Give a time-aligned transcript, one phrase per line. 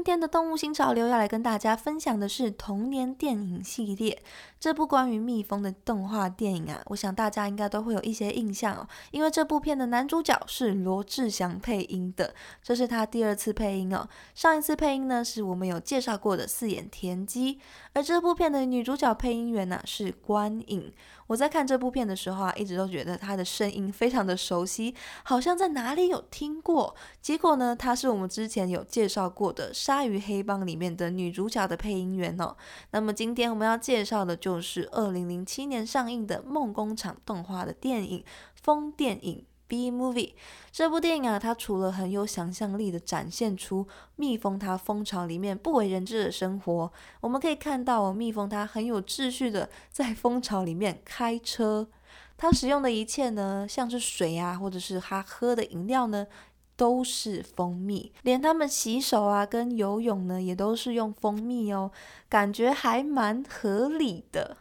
[0.00, 4.22] 今天的动物新潮流要来跟大家分享的是童年电影系列。
[4.58, 14.08] 这部关于蜜蜂的动画电影啊，我想大家应该都会有一些印象哦，因为这部片的男主角是罗志祥配音的，这是他第二次配音哦。
[14.34, 17.58] 上一次配音呢，是我们有介绍过的四眼田鸡，
[17.92, 20.90] 而这部片的女主角配音员呢是关颖。
[21.30, 26.92] 我在看这部片的时候啊，一直都觉得他的声音非常的熟悉，好像在哪里有听过。
[27.22, 32.56] 结果呢，他是我们之前有介绍过的《鲨鱼黑帮》里面的女主角的配音员哦。
[32.90, 38.18] 那么今天我们要介绍的就是二零零七年上映的梦工厂动画的电影
[38.60, 39.38] 《风电影》。
[39.70, 40.32] B movie
[40.72, 51.86] 这部电影啊，它除了很有想象力的展现出蜜蜂它蜂巢里面不为人知的生活，我们可以看到蜜蜂它很有秩序的在蜂巢里面开车，
[52.36, 56.26] 它使用的一切呢，像是水啊，或者是它喝的饮料呢，
[56.74, 61.92] 都是蜂蜜，连他们洗手啊跟游泳呢，也都是用蜂蜜哦，
[62.28, 64.56] 感觉还蛮合理的。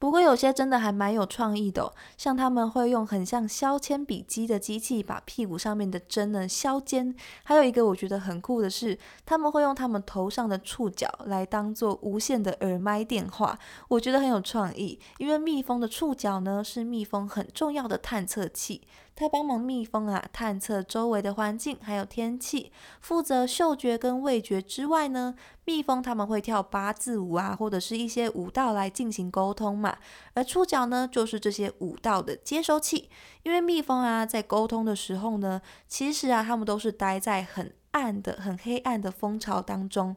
[0.00, 18.80] 不过有些真的还蛮有创意的，像他们会用很像削铅笔机的机器把屁股上面的针呢削尖，还有一个我觉得很酷的是，他们会用他们头上的触角来当做无线的耳麦电话，我觉得很有创意，因为蜜蜂的触角呢是蜜蜂很重要的探测器。
[19.20, 25.34] 它帮忙蜜蜂啊探测周围的环境，还有天气，负责嗅觉跟味觉之外呢，
[25.66, 29.98] 蜜蜂他们会跳八字舞啊，或者是一些舞蹈来进行沟通嘛。
[30.32, 33.10] 而触角呢，就是这些舞蹈的接收器。
[33.42, 40.16] 因为蜜蜂啊在沟通的时候呢，其实啊它们都是待在很暗的、很黑暗的蜂巢当中，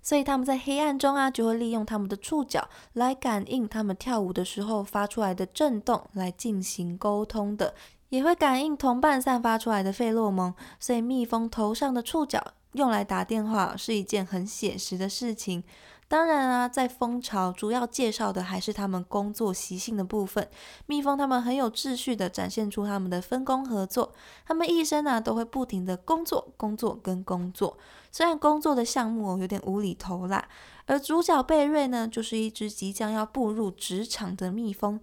[0.00, 7.74] 所以他们在黑暗中啊就会利用他们的触角来感应他们跳舞的时候发出来的震动来进行沟通的。
[8.08, 12.42] 也会感应同伴散发出来的费洛蒙，所以蜜蜂头上的触角
[12.72, 15.62] 用来打电话是一件很写实的事情。
[16.10, 20.48] 当然啊，在蜂巢主要介绍的还是他们工作习性的部分。
[20.86, 24.14] 蜜蜂他们很有秩序的展现出他们的分工合作，
[24.46, 27.76] 他们一生啊都会不停的工作、工作跟工作。
[28.10, 30.48] 虽然工作的项目有点无厘头啦，
[30.86, 34.98] 而主角贝瑞呢，就是一只即将要步入职场的蜜蜂。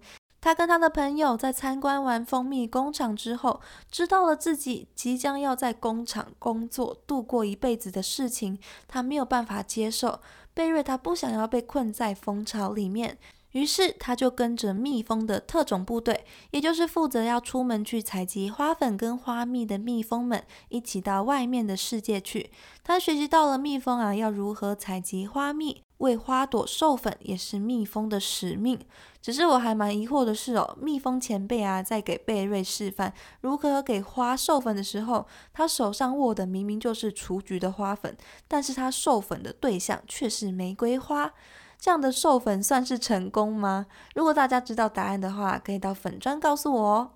[0.46, 10.20] 他跟他的朋友在参观完蜂蜜工厂之后，知道了自己即将要在工厂工作度过一辈子的事情，他没有办法接受。
[10.54, 13.18] 贝瑞他不想要被困在蜂巢里面，
[13.50, 22.52] 于是他就跟着蜜蜂的特种部队，也就是负责要出门去采集花粉跟花蜜的蜜蜂们，一起到外面的世界去。
[22.84, 25.82] 他学习到了蜜蜂啊要如何采集花蜜。
[25.98, 28.78] 为花朵授粉也是蜜蜂的使命。
[29.20, 41.32] 只是我还蛮疑惑的是哦，蜜蜂前辈啊，在给贝瑞示范如何给花授粉的时候，他手上握的明明就是雏菊的花粉，但是他授粉的对象却是玫瑰花。
[41.78, 43.86] 这样的授粉算是成功吗？
[44.14, 47.10] 如果大家知道答案的话，可以到粉砖告诉我哦。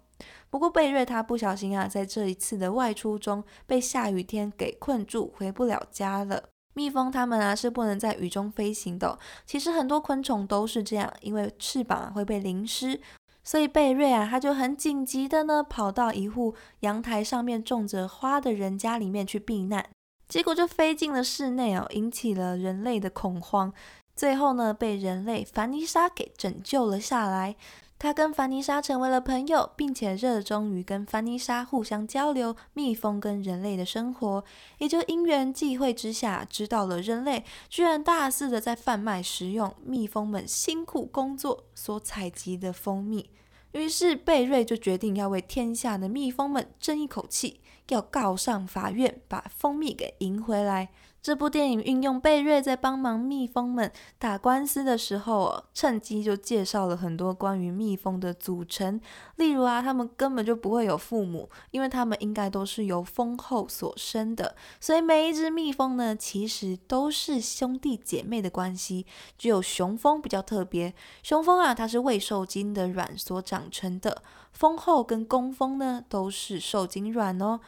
[0.50, 6.50] 不过贝瑞他不小心啊，在这一次的外出中被下雨天给困住，回不了家了。
[6.74, 9.18] 蜜蜂它们啊是不能在雨中飞行的。
[9.44, 13.00] 其实很多昆虫都是这样，因为翅膀会被淋湿，
[13.42, 19.84] 所以贝瑞啊他就很紧急的呢跑到一户阳台上面种着花的人家里面去避难，
[20.28, 23.72] 结果就飞进了室内哦，引起了人类的恐慌。
[24.14, 27.56] 最后呢被人类凡妮莎给拯救了下来。
[28.00, 34.42] 他跟凡妮莎成为了朋友，并且热衷于跟凡妮莎互相交流蜜蜂跟人类的生活，
[34.78, 43.28] 也就因缘际会之下，知道了人类居然大肆的在贩卖食用蜜蜂们辛苦工作所采集的蜂蜜。
[43.72, 47.60] 于是贝瑞就决定要为天下的蜜蜂们争一口气，
[47.90, 50.88] 要告上法院，把蜂蜜给赢回来。
[51.22, 58.98] 这部电影运用贝瑞在帮忙蜜蜂们打官司的时候，趁机就介绍了很多关于蜜蜂的组成。
[59.36, 64.56] 例如啊，他们根本就不会有父母，因为他们应该都是由蜂后所生的。
[64.80, 69.04] 所以每一只蜜蜂呢，其实都是兄弟姐妹的关系。
[69.36, 74.22] 只有雄蜂比较特别，雄蜂啊，它是未受精的卵所长成的。
[74.52, 77.60] 蜂后跟工蜂呢，都是受精卵哦。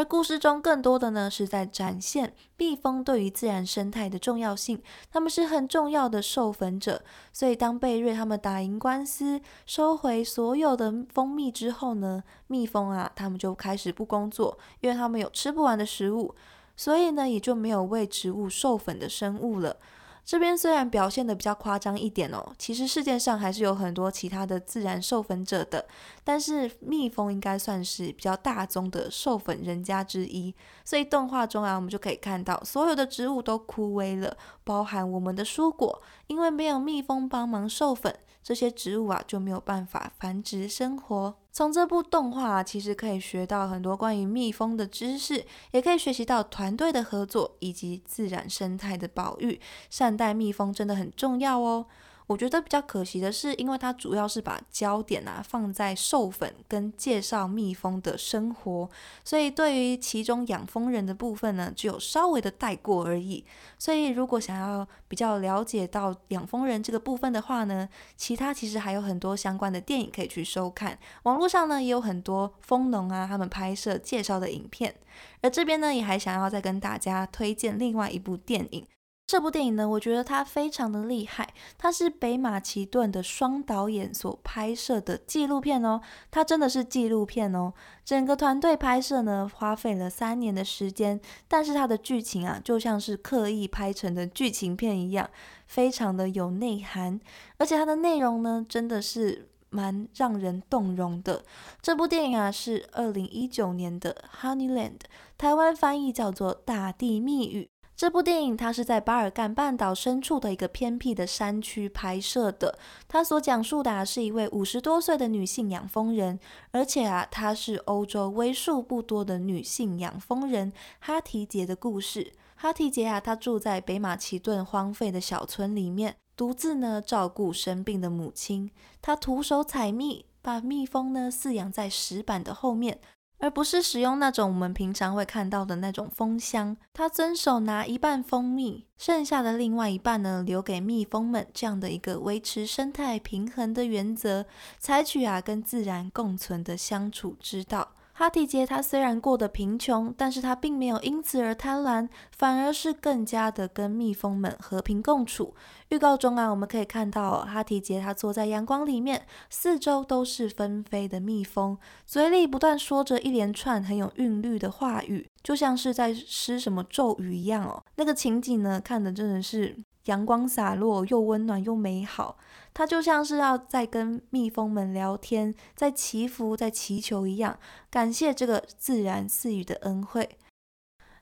[0.00, 4.80] 而故事中更多的呢是在展现蜜蜂对于自然生态的重要性，
[5.12, 7.02] 它们是很重要的授粉者。
[7.34, 16.34] 所以当贝瑞他们打赢官司，收回所有的蜂蜜之后呢，蜜蜂啊，他们就开始不工作，因为他们有吃不完的食物，
[16.74, 19.76] 所以呢，也就没有为植物授粉的生物了。
[20.24, 25.84] 这边虽然表现的比较夸张一点哦，其实世界上还是有很多其他的自然授粉者的，
[26.22, 30.54] 但是蜜蜂应该算是比较大宗的授粉人家之一。
[30.84, 38.14] 所以动画中啊，我们就可以看到所有的植物都枯萎了，包含我们的蔬果，因为没有蜜蜂帮忙授粉。
[38.42, 41.36] 这些植物啊就没有办法繁殖生活。
[41.52, 49.60] 从这部动画啊，其实可以学到很多关于蜜蜂的知识，也可以学习到团队的合作以及自然生态的保育。
[49.90, 51.86] 善待蜜蜂真的很重要哦。
[52.30, 58.88] 我觉得比较可惜的是，因为它主要是把焦点啊放在授粉跟介绍蜜蜂的生活，
[59.24, 63.44] 所以对于其中养蜂人的部分呢，只有稍微的带过而已。
[63.80, 70.96] 所以如果想要比较了解到养蜂人这个部分的话呢，其他其实还有很多相关的电影可以去收看。
[71.24, 74.94] 网络上呢也有很多蜂农啊他们拍摄介绍的影片，
[75.40, 78.86] 而这边呢也还想要再跟大家推荐另外一部电影。
[79.30, 86.00] 这部电影呢，我觉得它非常的厉害，它是北马其顿的双导演所拍摄的纪录片哦，
[86.32, 87.72] 它真的是纪录片哦。
[88.04, 95.30] 整个团队拍摄呢，花费了三年的时间，但是它的剧情啊，就像是刻意拍成的剧情片一样，
[95.68, 97.20] 非常的有内涵，
[97.58, 101.44] 而且它的内容呢，真的是蛮让人动容的。
[101.80, 104.12] 这部电影啊，是二零一九年的
[104.42, 104.98] 《Honeyland》，
[105.38, 107.70] 台湾翻译叫做《大地蜜语》。
[108.00, 112.78] 这部电影它是在巴尔干半岛深处的一个偏僻的山区拍摄的。
[113.06, 122.32] 它所讲述的是一位五十多岁的女性养蜂人，而且啊，她是欧洲为数不多的女性养蜂人哈提杰的故事。
[122.56, 128.70] 哈提杰啊，她住在北马其顿荒废的小村里面，独自呢照顾生病的母亲。
[129.02, 132.98] 她徒手采蜜，把蜜蜂呢饲养在石板的后面。
[133.40, 144.44] 而不是使用那种我们平常会看到的那种蜂箱，他遵守拿一半蜂蜜，剩下的另外一半呢留给蜜蜂们这样的一个维持生态平衡的原则，
[144.78, 147.88] 采取啊跟自然共存的相处之道。
[148.12, 155.54] 哈提杰他虽然过得贫穷，但是他并没有因此而贪婪，反而是更加的跟蜜蜂们和平共处。
[155.88, 167.82] 预告中啊，我们可以看到哈提杰他坐在阳光里面，四周都是纷飞的蜜蜂，嘴里不断说着一连串很有韵律的话语，就像是在施什么咒语一样哦。
[167.96, 169.76] 那个情景呢，看的真的是
[170.06, 172.38] 阳光洒落，又温暖又美好。
[172.72, 177.58] 它就像是要在跟蜜蜂们聊天，在祈福，在祈求一样，
[177.90, 180.38] 感谢这个自然赐予的恩惠。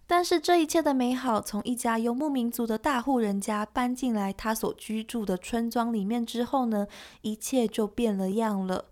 [0.06, 6.86] 但是这一切的美好，从一家游牧民族的大户人家搬进来他所居住的村庄里面之后呢，
[7.20, 8.86] 一切就变了样了。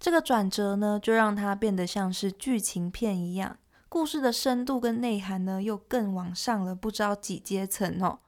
[0.00, 3.58] 这个转折呢，就让它变得像是剧情片一样，
[3.88, 8.18] 故事的深度跟内涵呢，又更往上了不知道几阶层哦。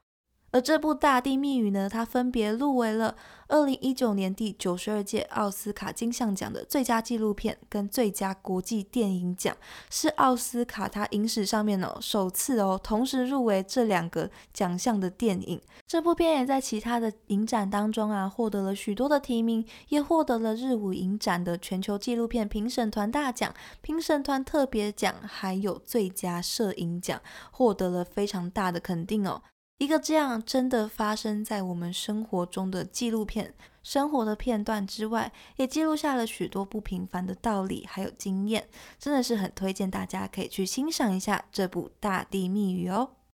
[0.55, 3.17] 而这部《大地密语》呢，它分别入围了
[3.49, 9.56] 二零一九年第九十二届奥斯卡金像奖的最佳纪录片跟最佳国际电影奖，
[9.91, 15.61] 是奥斯卡它影史上面哦首次哦同时入围这两个奖项的电影。
[15.89, 27.20] 这部片也在其他的影展当中啊获得了许多的提名，也获得了日舞影展的全球纪录片评审团大奖、评审团特别奖，还有最佳摄影奖，
[27.51, 29.43] 获得了非常大的肯定哦。
[29.79, 33.53] 一个这样真的发生在我们生活中的纪录片，
[33.83, 43.11] 生活的片段之外，也记录下了许多不平凡的道理还有经验，真的是很推荐大家可以去欣赏一下这部《大地密语》哦。